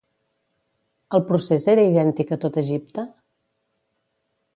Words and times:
El 1.17 1.21
procés 1.27 1.67
era 1.73 1.83
idèntic 1.89 2.33
a 2.37 2.39
tot 2.45 2.57
Egipte? 2.65 3.05